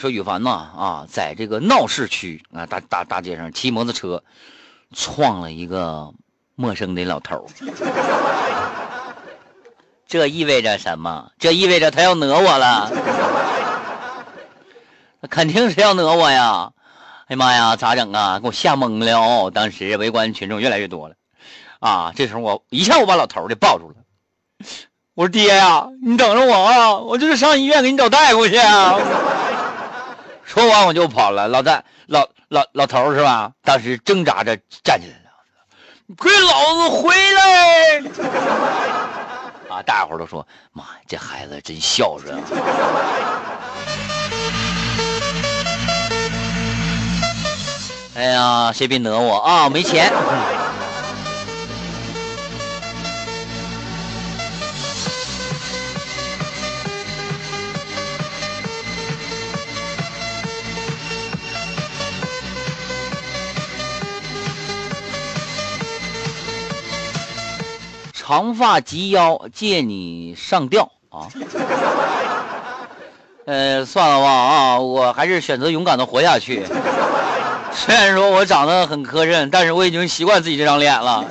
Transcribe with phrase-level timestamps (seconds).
[0.00, 4.22] 说羽凡呐啊，在这个闹市区啊大大大街上骑摩托车，
[4.94, 6.10] 撞了一个
[6.54, 7.46] 陌生的老头
[10.08, 11.30] 这意味着什么？
[11.38, 12.90] 这意味着他要讹我了。
[15.20, 16.72] 那 肯定是要讹我呀！
[17.26, 18.40] 哎呀妈呀，咋整啊？
[18.40, 19.50] 给我吓懵了！
[19.50, 21.14] 当时围观群众越来越多了，
[21.78, 22.12] 啊！
[22.16, 23.96] 这时候我一下我把老头给抱住了。
[25.14, 26.96] 我说爹呀，你等着我啊！
[26.96, 28.98] 我就是上医院给你找大夫去啊！
[30.52, 31.46] 说完我就跑了。
[31.46, 33.52] 老大老老老头是吧？
[33.62, 35.30] 当时挣扎着站起来了，
[36.18, 38.02] 给老子回来！
[39.70, 39.80] 啊！
[39.86, 42.42] 大伙都说：“妈呀，这孩子真孝顺啊！”
[48.18, 49.68] 哎呀，谁别讹我啊！
[49.70, 50.12] 没钱。
[68.30, 71.26] 长发及腰，借你上吊啊！
[73.44, 76.64] 呃，算了吧啊，我还是选择勇敢的活下去。
[77.74, 81.24] 虽然说我长得很磕碜，但是我已经习惯自己这张脸了。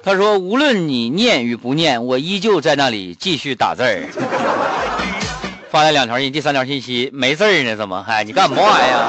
[0.00, 4.04] 他说：“无论你念与不念，我依旧在那里继续打字儿。
[5.72, 8.22] ”发了两条信，第三条信息没字儿呢，怎么还？
[8.22, 9.08] 你干嘛呀？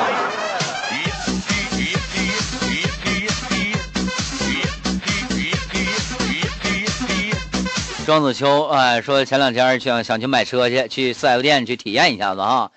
[8.12, 12.70] 庄子秋哎说前两天想想去买车去，去四 S 店去体验一下子啊。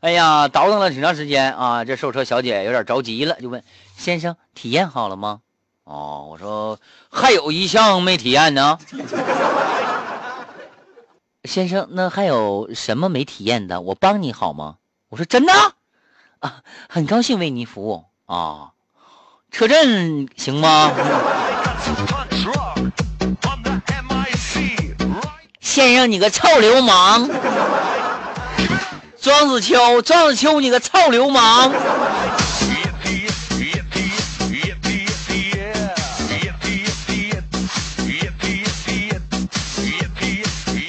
[0.00, 1.84] 哎呀，倒腾了挺长时间啊！
[1.84, 3.62] 这售车小姐有点着急了，就问
[3.98, 5.40] 先生：“体验好了吗？”
[5.84, 6.78] 哦，我说
[7.10, 8.78] 还有一项没体验呢。
[11.44, 13.82] 先生，那还有什么没体验的？
[13.82, 14.76] 我帮你好吗？
[15.10, 15.52] 我说真的
[16.38, 18.70] 啊，很高兴为您服务啊。
[19.50, 20.92] 车震行吗？
[25.78, 27.30] 先生，你个臭流氓！
[29.22, 31.70] 庄子秋，庄子秋，你个臭流氓！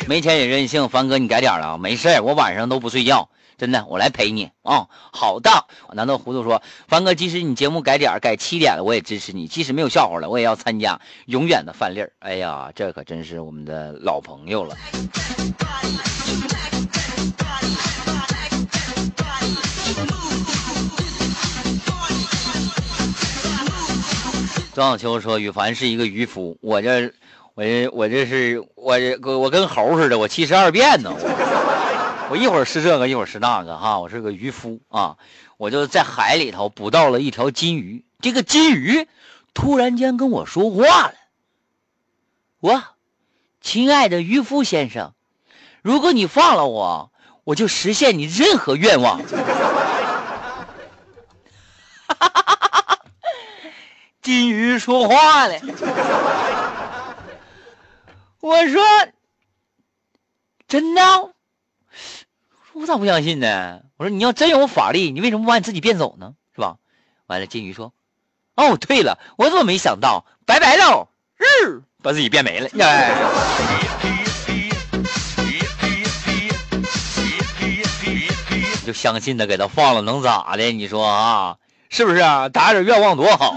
[0.10, 4.88] 没钱也任性，凡哥你改点了啊，没事我晚上都不睡觉，真的，我来陪你啊！
[4.90, 11.00] 好的，难道糊涂说，凡哥，即使你节目改点改七点了，我也支持你；即使没有笑话了，我也要参加。
[11.28, 14.76] 永远的范例，哎呀，这可真是我们的老朋友了。
[24.74, 27.14] 庄小秋说：“羽凡是一个渔夫，我这，
[27.60, 31.14] 我这，我这是我这我跟猴似的，我七十二变呢。
[31.14, 35.18] 我我一会儿是这个，一会儿是那个，哈，我是个渔夫啊。
[35.58, 39.10] 我就在海里头捕到了一条金鱼，这个金鱼
[39.54, 41.16] 突然间跟我说话了。
[42.62, 42.82] 我，
[43.60, 45.12] 亲爱的渔夫先生，
[45.82, 47.12] 如果你放了我，
[47.44, 49.22] 我就实现你任何愿望。
[54.22, 55.56] ”金鱼说话了，
[58.50, 58.82] 我说
[60.68, 61.02] 真的，
[62.74, 63.82] 我咋不相信呢？
[63.96, 66.34] 我说你要真有法力，你为什么不把你自己变走呢？
[66.56, 66.78] 是吧？
[67.28, 67.94] 完了，金鱼说
[68.58, 70.26] ：“哦，对了，我怎么没想到？
[70.48, 73.14] 拜拜喽，日，把自己变没了。”哎，
[78.84, 80.72] 就相信他，给他放了，能咋的？
[80.72, 81.58] 你说啊，
[81.92, 82.50] 是不是啊？
[82.50, 83.56] 打点愿望多好。